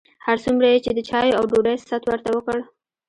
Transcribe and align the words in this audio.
هر 0.25 0.37
څومره 0.43 0.65
یې 0.71 0.77
چې 0.85 0.91
د 0.93 0.99
چایو 1.09 1.37
او 1.39 1.43
ډوډۍ 1.49 1.75
ست 1.85 2.03
ورته 2.07 2.29
وکړ. 2.33 2.59